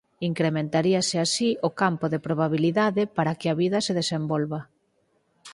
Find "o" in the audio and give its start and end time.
1.67-1.69